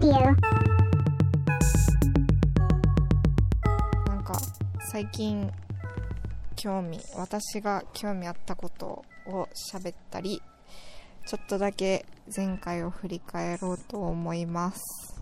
[0.00, 0.36] Radio.
[4.06, 4.38] なんか
[4.92, 5.50] 最近
[6.54, 10.40] 興味私が興味あったことを喋ったり
[11.26, 15.20] ちょっとだけ前回を振り返ろうと思います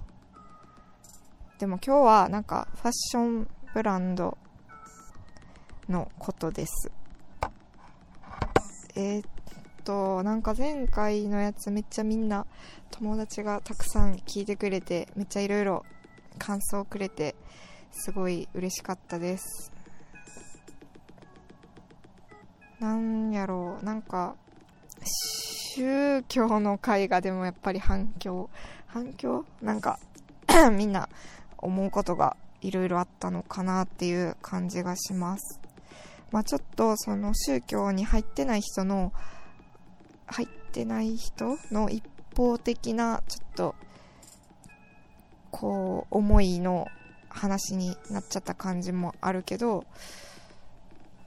[1.58, 4.36] でも今日はなんかファッションブランド
[5.88, 6.93] のことです
[8.95, 9.30] えー、っ
[9.86, 12.44] となんか前回のやつめっちゃみんな
[12.90, 15.84] 友達がたくさん聞いてくれてめっちゃいろいろ
[16.38, 17.36] 感想くれて
[17.92, 19.72] すごい嬉しかったです。
[22.80, 24.34] なんやろうなんか
[25.74, 28.50] 宗教の会がでもやっぱり反響
[28.86, 29.44] 反響？
[29.62, 29.98] なんか
[30.72, 31.08] みんな
[31.58, 35.60] 思うことがいろいろあったのかなっていう感じがします。
[36.32, 39.12] まあちょっとその宗教に入ってない人の
[40.26, 42.05] 入ってない人の一
[42.36, 43.74] 方的なちょっと
[45.50, 46.86] こう思いの
[47.28, 49.84] 話になっちゃった感じもあるけど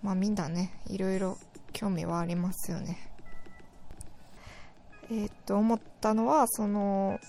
[0.01, 1.37] まあみんなねいろいろ
[1.73, 2.97] 興味はありますよね。
[5.11, 7.19] えー、っと思ったのはその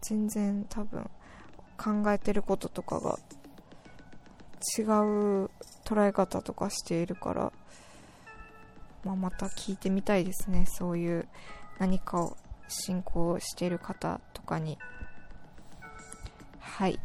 [0.00, 1.10] 全然多分
[1.76, 3.18] 考えてることとかが
[4.78, 5.50] 違う
[5.84, 7.52] 捉え方とかしているから、
[9.04, 10.66] まあ、また聞いてみたいですね。
[10.66, 11.28] そういう
[11.78, 12.36] 何かを
[12.68, 14.78] 信仰している方とかに。
[16.60, 16.98] はい。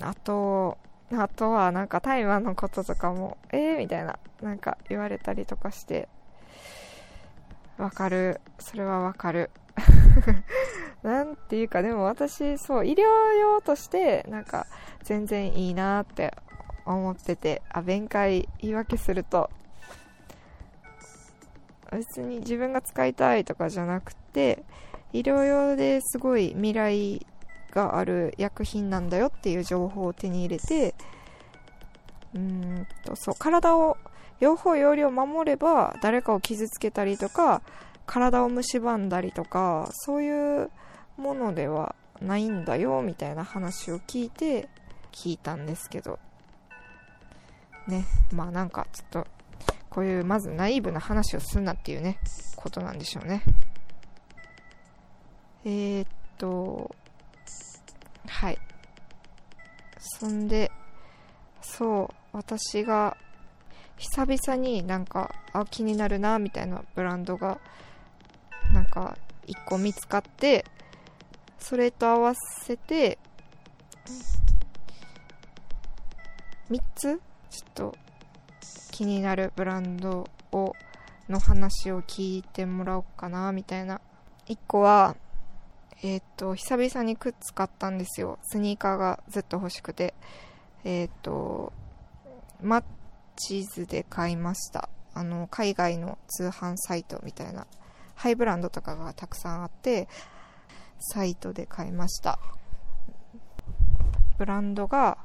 [0.00, 0.78] あと
[1.12, 6.08] あとはなんか大麻のこととかもえー、みたいななんか言われたりとかして。
[7.78, 8.40] わかる。
[8.58, 9.50] それはわかる。
[11.02, 14.66] なんていうかでも私そう医療用としてなんか
[15.02, 16.34] 全然いいなって
[16.84, 19.50] 思っててあ弁解言い訳すると
[21.92, 24.64] 別に自分が使いたいとかじゃなくて
[25.12, 27.26] 医療用ですごい未来
[27.70, 30.94] がある薬品なんだよっていう情報を手に入れて
[32.34, 33.96] うんとそう体を
[34.40, 37.62] 用法用量を守れば誰かを傷つけたりとか
[38.06, 40.70] 体を蝕んだりとかそういう
[41.16, 44.68] ものではないんだよみたいな話を聞いて
[45.12, 46.18] 聞いたんですけど。
[47.86, 49.26] ねまあなんかちょっと
[49.92, 52.18] こういうまずナイーブな話をすんなっていうね
[52.56, 53.42] ことなんでしょうね。
[55.66, 56.08] えー、っ
[56.38, 56.94] と
[58.26, 58.58] はい。
[59.98, 60.72] そんで
[61.60, 63.18] そう私が
[63.98, 67.60] 久々になんかあ気になるなみたいなブランドが
[68.72, 70.64] なんか1個見つかって
[71.58, 73.18] それと合わせて
[76.70, 77.20] 3つ？
[77.50, 77.94] ちょっと
[79.02, 80.76] 気になるブランドを
[81.28, 84.00] の話を聞いてもらおうかなみたいな。
[84.46, 85.16] 1個は
[86.04, 88.38] えっ、と久々に靴買ったんですよ。
[88.44, 90.14] スニーカーがずっと欲しくて。
[90.84, 91.72] えっ、と
[92.62, 92.84] マッ
[93.34, 94.88] チーズで買いました。
[95.14, 97.66] あの海外の通販サイトみたいな。
[98.14, 100.06] ハイブランドとかがたくさんあって
[101.00, 102.38] サイトで買いました。
[104.38, 105.18] ブランドが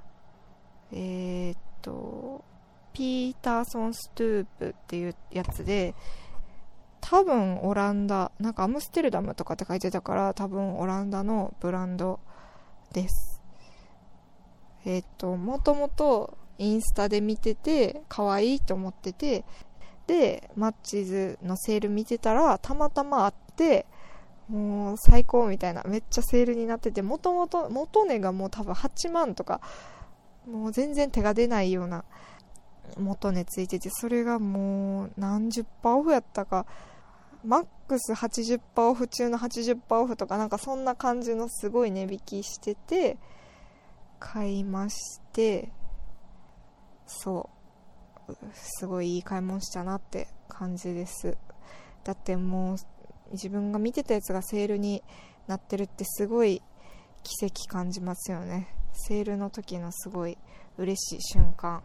[0.92, 2.17] えー、っと
[2.98, 5.94] ピーターソンストゥープっていうやつで
[7.00, 12.20] 多分オランダなんかアムステルダムとかって書いてたから多分オランダのブランド
[12.94, 13.40] です。
[14.84, 19.46] えー、っともともとインスタで見てて可愛いと思ってて
[20.08, 23.86] でマッチーズのセール見てたらたまたまあって
[24.50, 29.62] もう最高みたいなめっちゃセールになっててもともと元値がもう多分8万とか
[30.48, 32.04] もう全然手が出ないような
[32.98, 36.66] 元値ついててそれがもう何十パーオフやったか。
[37.44, 43.18] マックス80%オフ中の80%オフとかなんかそんな感じのすごい値引きしてて
[44.20, 45.72] 買いまして
[47.06, 47.58] そう。
[48.54, 51.38] すごいいい買い物したなって感じです。
[52.04, 52.78] だってもう
[53.32, 55.04] 自分が見てたやつがセールに
[55.48, 56.62] なってるってすごい
[57.24, 58.68] 奇跡感じますよね。
[58.94, 60.38] セールの時のすごい
[60.78, 61.82] 嬉しい瞬間。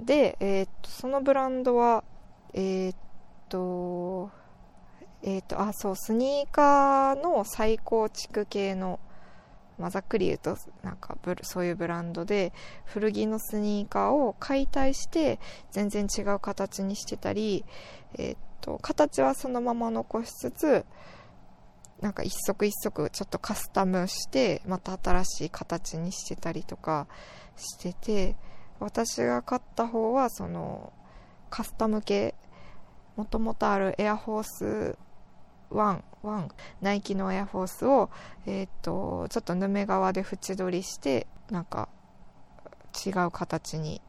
[0.00, 2.04] で、えー、っとそのブランドは
[2.54, 2.96] えー、っ
[3.48, 4.30] と
[5.22, 9.00] え、っとあそうスニーカーの再構築系の
[9.78, 12.52] まあ、ざっくり言うとなんかそういうブランドで
[12.84, 15.38] 古着のスニーカーを解体して
[15.70, 17.64] 全然違う形にしてたり、
[18.14, 20.84] えー、っと形はそのまま残しつつ
[22.00, 27.06] なんか一足一足ちょっとカスタムしてまた新しい形にしてたりとか
[27.56, 28.36] してて
[28.80, 30.92] 私が買った方はその
[31.50, 32.34] カスタム系。
[33.16, 34.98] もともとあるエアフォース
[35.70, 36.48] 1、1、
[36.80, 38.10] ナイキのエアフォースを、
[38.46, 41.88] えっ、と、ちょっとヌメ革で縁取りして、なんか、
[43.06, 44.00] 違う形に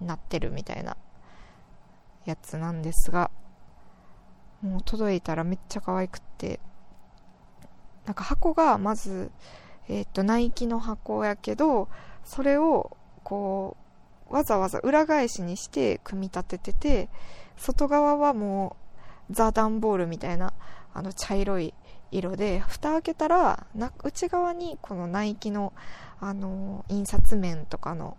[0.00, 0.96] なってるみたいな
[2.24, 3.30] やつなんですが、
[4.60, 6.60] もう届いたらめっちゃ可愛くって、
[8.04, 9.30] なんか箱がまず、
[9.88, 11.88] えっ、と、ナイキの箱やけど、
[12.24, 13.81] それを、こう、
[14.28, 17.08] わざわざ裏返しにして組み立ててて、
[17.56, 18.76] 外側はも
[19.30, 20.52] う、ザ・ダンボールみたいな、
[20.94, 21.74] あの、茶色い
[22.10, 23.66] 色で、蓋開けたら、
[24.02, 25.72] 内側にこのナイキの、
[26.20, 28.16] あの、印刷面とかの、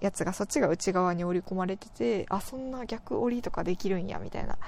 [0.00, 4.58] やつがそっちが内側に折り込まれててあそんな逆折りとかできるんやみたいな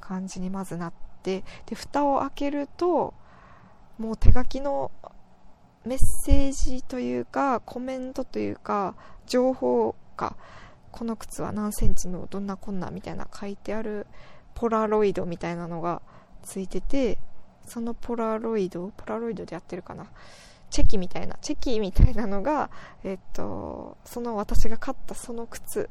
[0.00, 0.92] 感じにまずなっ
[1.22, 3.12] てで蓋を開けると
[3.98, 4.90] もう手書きの
[5.86, 8.96] メッセージというかコメントというか
[9.26, 10.36] 情報が
[10.90, 14.08] この靴は何センチのどんなこんなみたいな書いてある
[14.54, 16.02] ポラロイドみたいなのが
[16.42, 17.18] ついてて
[17.66, 20.06] そのポラロイドポラロイドでやってるかな。
[20.68, 22.70] チェキみたいなチェキみたいなのが、
[23.04, 25.88] えっと、その私が買ったその靴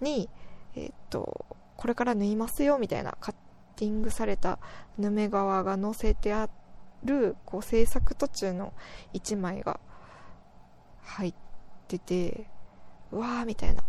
[0.00, 0.28] に、
[0.74, 1.46] えっと、
[1.76, 3.34] これから縫いますよみたいなカッ
[3.76, 4.58] ティングされた
[4.98, 6.65] ヌメ革が載せてあって
[7.06, 8.72] るこう制作途中の
[9.14, 9.80] 1枚が
[11.02, 11.34] 入っ
[11.88, 12.48] てて
[13.12, 13.82] うわーみたいな。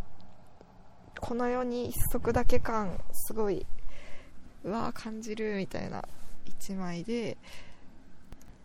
[1.20, 3.66] この世に一足だけ感すごい
[4.64, 6.06] うわー感じるみたいな
[6.60, 7.38] 1枚で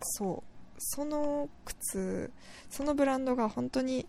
[0.01, 0.53] そう。
[0.77, 2.31] その靴
[2.69, 4.05] そのブランドが本当に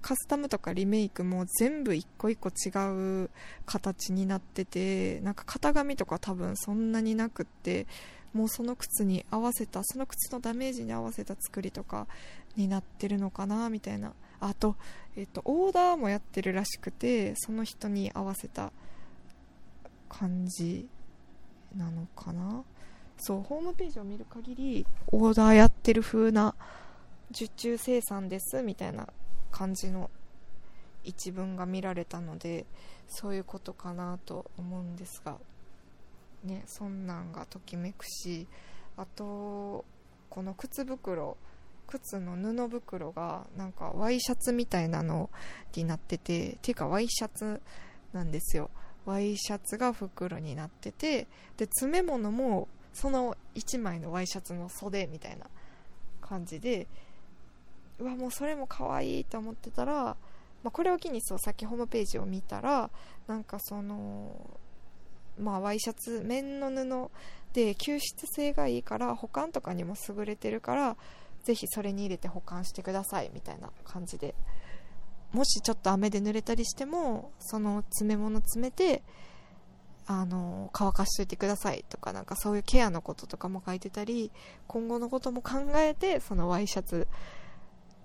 [0.00, 3.30] カスタムとかリメイクも全部一個一個違う
[3.66, 7.86] 形になっててなんか型紙とか多分そんなになくって
[8.32, 12.06] もうその靴に合わせたその靴のダメージに合わせた作りとか
[12.56, 14.12] になってるのかなみたいな。
[14.40, 14.76] あと,、
[15.16, 18.72] えっとオーダーもやってるらしくてその人に合わせた
[20.08, 20.88] 感じ
[21.76, 22.62] なのかな。
[23.18, 26.54] そうホームページを見る限りオーダーやってる風な
[27.32, 29.08] 受注生産ですみたいな
[29.50, 30.08] 感じの
[31.02, 32.64] 一文が見られたので
[33.08, 35.38] そういうことかなと思うんですが。
[36.44, 38.46] ねそんなんがときめくし
[38.96, 39.84] あと
[40.30, 41.36] この靴袋
[41.86, 45.30] 靴の布袋がなんかワイシャツみたいなの
[45.74, 47.62] になっててていうかワイシャツ
[48.12, 48.70] なんですよ。
[49.06, 55.46] ワイシャツが袋になっててで詰め物もその1枚のワイシャツの袖みたいな
[56.20, 56.86] 感じで
[57.98, 60.16] うわもうそれも可愛いと思ってたら、ま
[60.64, 62.90] あ、これを機にそうさっきホームページを見たら
[63.26, 64.58] なんかその
[65.38, 67.10] まあワイシャツ綿の布
[67.52, 70.96] で吸湿性がいいから保管とかにも優れてるから
[71.44, 74.34] ぜひそれに入れて保管してくださいみたいな感じで
[75.32, 79.02] もしちょっと雨で濡れたりしてもその詰め物詰めて
[80.10, 84.32] あの、乾かしといてくださいとか、なんかそういうケアのこととかも書いてたり、
[84.66, 87.06] 今後のことも考えて、そのワイシャツ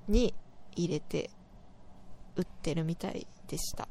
[0.10, 0.36] に
[0.76, 1.30] 入れて
[2.36, 3.88] 売ってるみたいでした。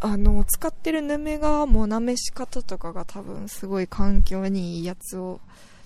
[0.00, 5.40] あの、使ってるヌメ革もなめし方とかが多分すごい環境にいいやつを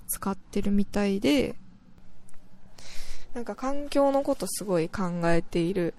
[0.08, 1.56] 使ってるみたいで、
[3.32, 5.94] なんか環境のことすごい考えている、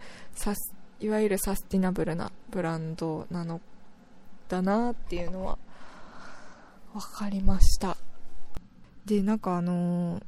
[0.99, 3.59] いわゆるサスティナブルなブランドなの
[4.47, 5.57] だなっていうのは
[6.93, 7.97] 分かりました。
[9.05, 10.23] でなんかあのー、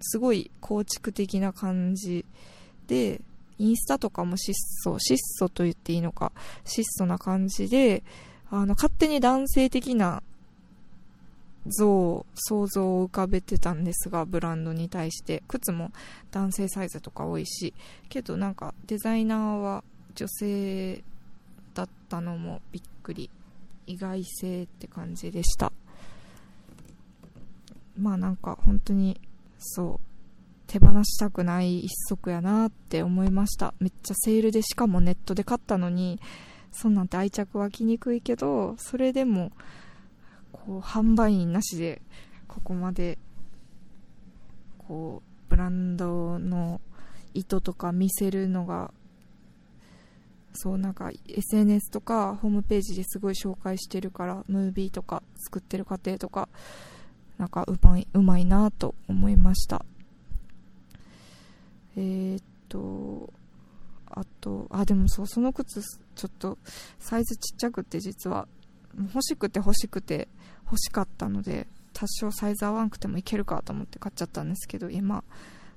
[0.00, 2.26] すごい構築的な感じ
[2.86, 3.22] で
[3.58, 6.32] インスタとかも質素質素と言っていいのか
[6.64, 8.02] 質素な感じで
[8.50, 10.22] あの勝手に男性的な
[11.66, 15.42] 像想像を浮かべてたんですがブランドに対して。
[15.48, 15.92] 靴も
[16.30, 17.74] 男性サイズとか多いし
[18.08, 19.84] けどなんかデザイナーは
[20.14, 21.02] 女性
[21.74, 23.30] だったのもびっくり。
[23.88, 25.72] 意外性って感じでした。
[27.98, 29.18] まあなんか本当に
[29.58, 30.07] そう。
[30.68, 33.74] 手放したくない一足やなって思いました。
[33.80, 36.20] めっちゃセールでしかもネットで買ったのに
[36.70, 39.50] そんなんて愛着湧きにくいけどそれでも
[40.52, 42.02] こう販売員なしで
[42.46, 43.18] ここまで
[44.76, 46.82] こうブランドの
[47.32, 48.92] 意図とか見せるのが
[50.52, 56.48] そうなんか SNS とかホームページですごい紹介してるからムービーとか作ってる過程とか
[57.38, 59.84] なんかうまいうまいなと思いました。
[61.98, 63.32] えー、っと
[64.06, 65.82] あとあでもそうその靴
[66.14, 66.58] ちょっと
[67.00, 68.46] サイズちっちゃくて実は
[68.96, 70.28] 欲しくて欲しくて
[70.64, 75.24] 欲しかったので多少サイズ合わんくてもいけるかと思って買っちゃったんですけど今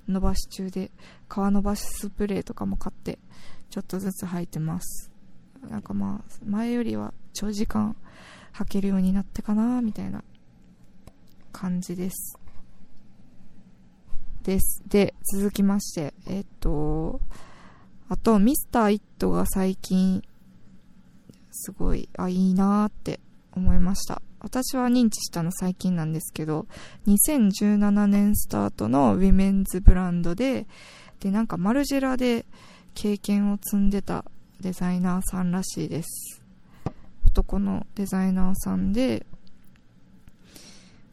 [0.07, 0.91] 伸ばし中で
[1.27, 3.17] 皮伸ばしスプレーとかも買って
[3.71, 5.11] ちょっとずつ履いてます
[5.69, 7.95] なんかまあ前よりは長時間
[8.53, 10.23] 履けるようになってかなみたいな
[11.51, 12.40] 感じです。
[14.43, 14.83] です。
[14.87, 17.21] で、続きまして、えっと、
[18.09, 20.21] あと、ミスター・イットが最近、
[21.51, 23.19] すごい、あ、いいなーって
[23.53, 24.21] 思いました。
[24.39, 26.67] 私は認知したの最近なんですけど、
[27.07, 30.67] 2017年スタートのウィメンズブランドで、
[31.19, 32.45] で、なんかマルジェラで
[32.95, 34.25] 経験を積んでた
[34.59, 36.41] デザイナーさんらしいです。
[37.27, 39.25] 男のデザイナーさんで、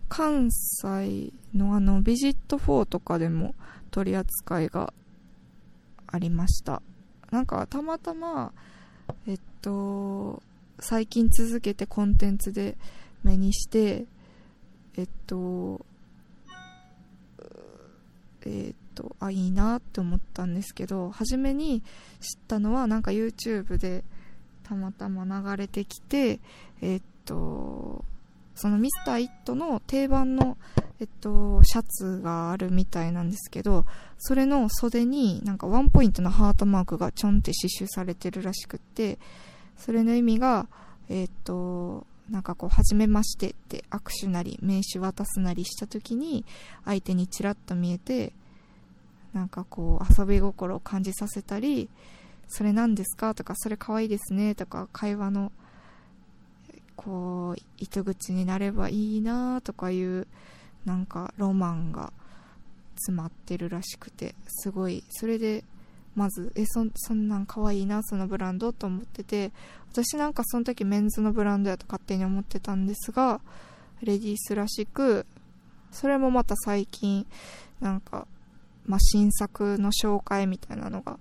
[0.09, 3.55] 関西のあのビジット4とかでも
[3.91, 4.93] 取り扱いが
[6.07, 6.83] ありました。
[7.31, 8.53] なんかたまたま、
[9.27, 10.43] えっと、
[10.81, 12.79] 最近続けてコンテンツで
[13.23, 14.07] 目にして、
[14.97, 15.85] えっと、
[18.47, 21.83] えっと、あ、いいなって思ったんですけど、初めに
[22.21, 24.05] 知ったのはなんか YouTube で
[24.63, 26.41] たまたま流れてきて、
[26.81, 28.05] えっと、
[28.59, 30.59] そのミスター・イットの定番の、
[31.01, 33.87] えっと、シャツがあるみたいなんですけど、
[34.19, 39.19] それの袖になんかワンポイントのハートマークがちょんって刺繍されてるらしくって、
[39.77, 40.67] それの意味が、
[41.09, 46.45] えっと、なんかこう、はじめましてって握手なり名刺渡すなりした時に
[46.85, 48.33] 相手にちらっと見えて、
[49.33, 51.89] なんかこう、遊び心を感じさせたり、
[52.49, 53.35] それ何ですか？
[53.35, 54.55] とか、それ可愛いですね？
[54.55, 55.53] とか、会話の、
[56.99, 60.27] こう、糸口になればいいなとかいう、
[60.85, 62.13] なんかロマンが
[62.97, 65.63] 詰まってるらしくて、すごい、それで、
[66.17, 69.53] まず、え、そ、そんなん可愛いな、そのブランドと思ってて、
[69.93, 73.41] 私なんかその時メンズのブランドやと勝手に思ってたんですが、
[74.03, 75.25] レディースらしく、
[75.93, 77.27] それもまた最近、
[77.79, 78.27] なんか、
[78.87, 81.21] まあ、新作の紹介みたいなのが、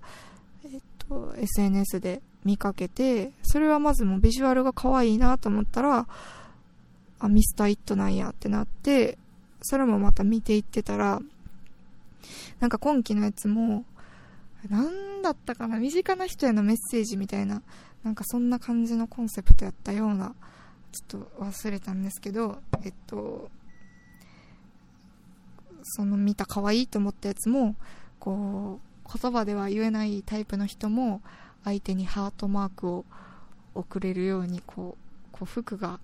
[0.64, 6.06] えっと、SNS で見かけて、それはまずもうビジュアルが可愛いなと思ったら、
[7.18, 9.18] あ、ミスター・イットなんやってなって、
[9.62, 11.20] それもまた見ていってたら、
[12.60, 13.84] なんか今期のやつも、
[14.68, 17.62] なんだったかな身近な人へのメッセージみたいな、
[18.04, 20.34] なんかそんな感じのコンセプトやったような、
[20.92, 23.50] ちょっと忘れたんですけど、えっと、
[25.82, 27.76] その見た可愛いと思ったやつも、
[28.18, 31.22] こう、言葉では言えないタイプの人も、
[31.64, 33.04] 相手にハートマークを
[33.74, 36.00] 送れるように、こう、こう服が、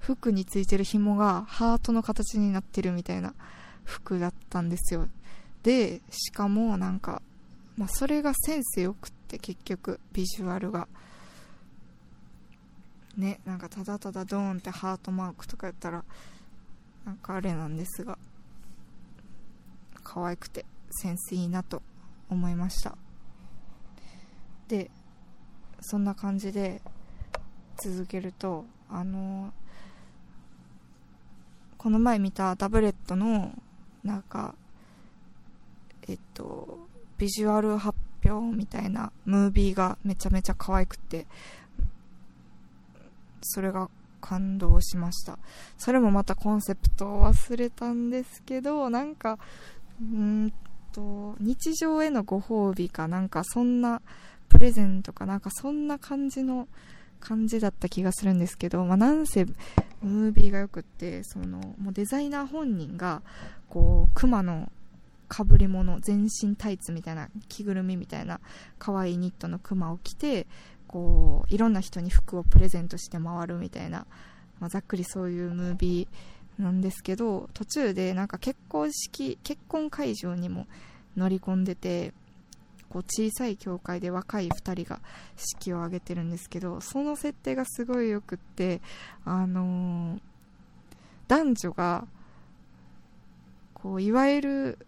[0.00, 3.34] 服についてる紐がハートの形になってるみたいな
[3.84, 5.08] 服だったんですよ。
[5.62, 7.22] で、しかもなんか、
[7.76, 10.86] まあ、それがセンスよくって結局ビジュアルが
[13.16, 16.04] ねなんかただただドーンってハートマークとかやったら
[17.04, 18.18] なんかあれなんですが
[20.02, 21.82] 可愛くてセンスいいなと
[22.28, 22.96] 思いました
[24.68, 24.90] で
[25.80, 26.80] そんな感じで
[27.82, 29.52] 続けるとあの
[31.76, 33.52] この前見たタブレットの
[34.02, 34.54] なんか
[36.08, 36.78] えっと
[37.18, 41.26] ビジュアル発表みたいなムービーがめちゃめちゃ可愛くて、
[43.42, 43.88] それが
[44.20, 45.38] 感動しました。
[45.78, 49.38] それもまたコンセプトを忘れたんですけど、なんか、
[50.00, 50.52] うん
[50.92, 54.00] と、日常へのご褒美かなんかそんな
[54.54, 56.68] プレゼントかなんかそんな感じの
[57.20, 63.22] 感じだった気がするんですけど、まあ、なんせムービーがよくって、その、もうデザイナー本人が、
[63.68, 64.70] こう、熊の
[65.26, 68.40] かぶり物全身タイツみたいな着ぐるみみたいな
[68.78, 70.46] 可愛いニットのクマを着て
[70.86, 74.06] こういろんな人に服をプレゼントして回るみたいな、
[74.60, 80.68] まあ、ざっくりそういうムービーなんですけど途中でなんか結婚式結婚会場にも
[81.16, 82.12] 乗り込んでて
[82.94, 85.00] こう小さい教会で若い2人が
[85.36, 88.80] 式を挙げてるんですけどその設定がすごいよくって
[89.24, 90.20] あのー、
[91.26, 92.06] 男女が
[93.74, 94.78] こういわゆる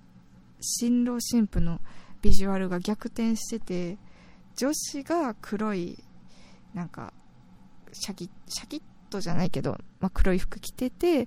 [0.61, 1.81] 新郎新婦の
[2.23, 3.99] ビジュアルが逆転してて
[4.55, 5.99] 女子が黒い
[6.75, 7.13] なんか
[7.93, 11.27] シャキシャキッとじゃないけど、まあ、黒い服着てて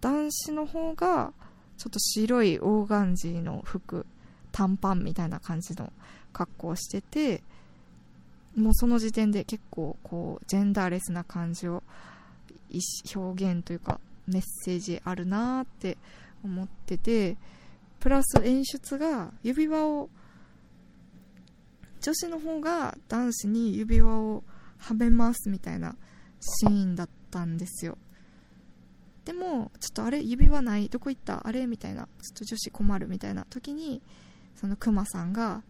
[0.00, 1.32] 男子の方が
[1.76, 4.04] ちょっと白いオーガンジーの服
[4.58, 5.92] 短パンみたいな感じの
[6.32, 7.44] 格好をしてて
[8.56, 11.84] もうその時点で結構こうジェンダーレスな感じを
[13.14, 15.96] 表現というかメッセージあるなーって
[16.42, 17.36] 思ってて
[18.00, 20.10] プラス演出が指輪を
[22.00, 24.42] 女子の方が男子に指輪を
[24.78, 25.94] はめますみたいな
[26.40, 27.96] シーンだったんですよ。
[29.24, 30.88] でもちょっとあれ指輪ない？
[30.88, 31.46] どこ行った？
[31.46, 31.66] あれ？
[31.66, 32.02] みたいな。
[32.02, 34.00] ちょっと女子困るみたいな時に
[34.60, 35.62] そのクマさんが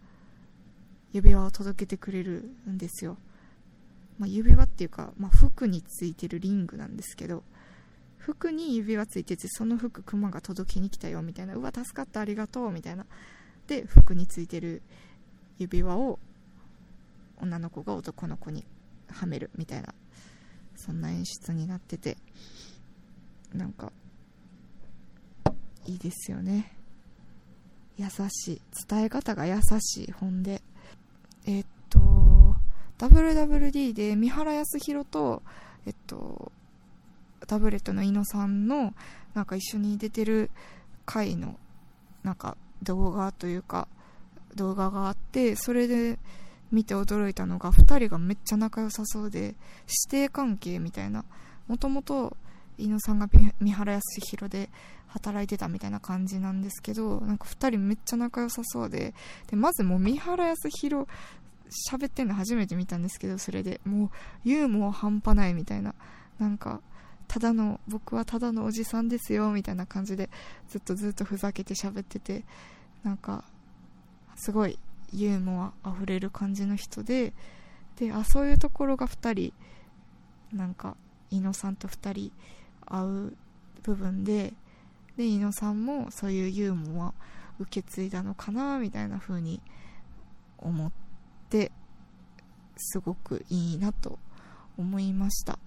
[1.13, 3.17] 指輪を届けてくれるんですよ、
[4.17, 7.43] まあ、指輪っていうか、まあ、服についてるリングなんですけど
[8.17, 13.05] 服に指輪ついててその服クマが届けに来たよみたいなうわ助かったありがとうみたいな。
[13.67, 14.81] で服についてる
[15.59, 16.19] 指輪を
[17.41, 18.65] 女の子が男の子に
[19.07, 19.93] はめるみたいな
[20.75, 22.17] そんな演出になってて
[23.53, 23.91] なんか
[25.85, 26.78] いいですよね。
[27.99, 30.61] 優しい伝え方が優しい本で。
[31.45, 31.99] えっと
[32.97, 35.41] WWD で三原康弘と
[35.85, 36.51] えっと
[37.47, 38.93] タブレットの猪野さんの
[39.33, 40.49] なんか一緒に出てる
[41.05, 41.57] 回の
[42.23, 43.87] なんか動画というか
[44.55, 46.19] 動画があってそれで
[46.71, 49.55] 見て驚いたのが2人がめっちゃ仲良さそうで
[49.87, 51.25] 師弟関係みたいな。
[51.67, 52.35] もともと
[52.79, 53.27] 飯野さんが
[53.59, 54.69] 三原康弘で
[55.07, 59.13] 働いてたみたいな感じなんですけどなんか2人めっちゃ仲良さそうで
[59.47, 61.07] でまずもう三原康弘
[61.91, 63.79] 喋ってんの初めて見たんですけどそれで。
[63.85, 64.09] もう
[64.43, 65.93] ユーモア半端ないみたいな。
[66.39, 66.81] なんか
[67.27, 70.29] ただの僕はただのおじさんですよみたいな感じで
[70.69, 72.43] ずっとずっとふざけて喋ってて
[73.03, 73.43] なんか
[74.35, 74.79] すごい
[75.13, 77.33] ユーモアあふれる感じの人で
[77.97, 79.51] であそういうところが2
[80.51, 80.95] 人なんか
[81.29, 82.31] 伊野さんと2人
[82.89, 83.37] 会う
[83.83, 84.53] 部分で
[85.17, 87.13] で伊野さんもそういうユーモア
[87.59, 89.61] 受け継いだのかなみたいな風に
[90.57, 90.91] 思っ
[91.49, 91.71] て
[92.77, 94.17] すごくいいなと
[94.77, 95.59] 思いました。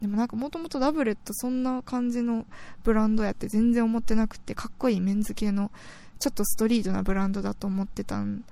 [0.00, 2.46] でもなんかもともとダブレットそんな感じの
[2.84, 5.72] ブランドやって全然思ってなくてかっこいいメンズ系の
[6.20, 8.44] ちょっとストリートなブランドだと思ってたん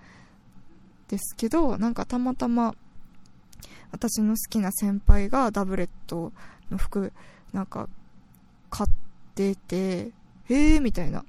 [1.08, 2.75] ですけどなんかたまたま
[3.92, 6.32] 私の好きな先輩がダブレット
[6.70, 7.12] の服
[7.52, 7.88] なんか
[8.76, 8.90] 買っ
[9.35, 10.11] てて
[10.50, 11.21] えー、みたいな、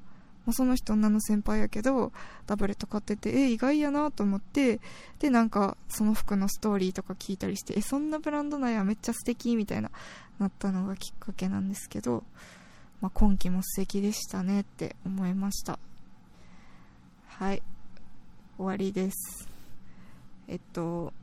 [0.46, 2.12] まあ、その人女の先輩やけど
[2.46, 4.82] ダブレット買っててえー、意外やなと思って
[5.20, 9.92] でなんかその服のストーリーとか聞いたりしてえそんなブランドなんやめっちゃ素敵みたいな
[10.40, 12.26] なったのがきっかけなんですけど、
[13.00, 15.80] まあ、今季も素敵でしたねって思いました。
[17.28, 17.64] はい。
[18.58, 19.48] 終わりです。
[20.48, 21.14] えっと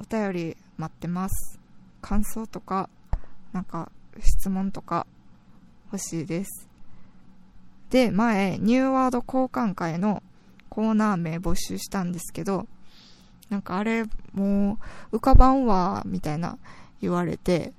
[0.00, 1.60] お便り待ってます。
[2.02, 2.90] 感想とか
[3.52, 5.06] なんか質問とか
[5.92, 6.68] 欲しいです。
[7.90, 10.22] で前ニューワード交換会の
[10.68, 12.66] コーナー名募集したんですけど
[13.48, 14.04] なんかあれ
[14.34, 14.78] も
[15.10, 16.58] う浮かばんわみたいな
[17.00, 17.72] 言われて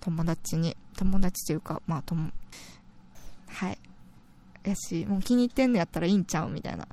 [0.00, 2.30] 友達に友達というかまあとも
[3.48, 3.78] はい。
[4.64, 6.86] やしもう気に入ってんのやったらいいんちゃうみたいな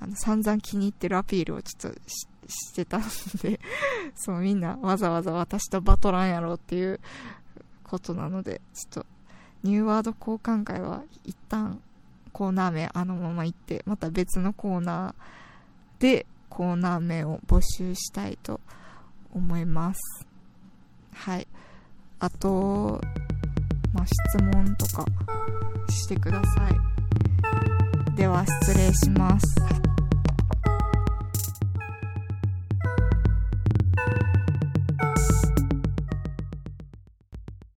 [0.00, 3.02] あの散々気に入ってるアピールをちょっとしてたん
[3.42, 3.60] で
[4.14, 7.00] そうみんなわざわざ私とバトランやろうっていう
[7.84, 9.06] ことなのでちょっと
[9.62, 11.80] ニューワード交換会は一旦
[12.32, 18.60] コーナー名あのまま行ってまた別のコーナーでコーナー名を募集したいと
[19.32, 20.26] 思います。
[21.12, 21.46] はい。
[22.20, 23.00] あと
[23.92, 25.04] まあ質問とか
[25.88, 28.16] してください。
[28.16, 29.93] では失礼します。